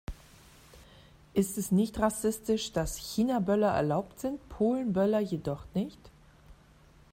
Ist 1.35 1.59
es 1.59 1.71
nicht 1.71 1.99
rassistisch, 1.99 2.71
dass 2.73 2.97
Chinaböller 2.97 3.69
erlaubt 3.69 4.19
sind, 4.19 4.39
Polenböller 4.49 5.19
jedoch 5.19 5.65
nicht? 5.75 5.99